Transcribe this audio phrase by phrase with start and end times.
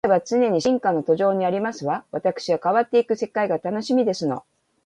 [0.03, 2.05] 世界は常に進化の途上にありますわ。
[2.09, 4.43] わたくしは変わっていく世界が楽しみですの